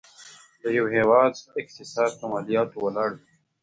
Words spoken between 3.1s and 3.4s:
وي.